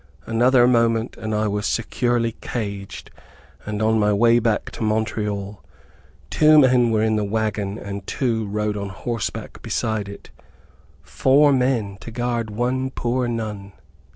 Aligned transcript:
Another 0.25 0.65
moment 0.67 1.15
and 1.17 1.35
I 1.35 1.47
was 1.47 1.67
securely 1.67 2.31
caged, 2.41 3.11
and 3.67 3.83
on 3.83 3.99
my 3.99 4.11
way 4.11 4.39
back 4.39 4.71
to 4.71 4.81
Montreal. 4.83 5.63
Two 6.31 6.57
men 6.57 6.89
were 6.89 7.03
in 7.03 7.17
the 7.17 7.23
wagon 7.23 7.77
and 7.77 8.07
two 8.07 8.47
rode 8.47 8.75
on 8.77 8.89
horseback 8.89 9.61
beside 9.61 10.09
it. 10.09 10.31
Four 11.03 11.53
men 11.53 11.99
to 11.99 12.09
guard 12.09 12.49
one 12.49 12.89
poor 12.89 13.27
nun! 13.27 13.73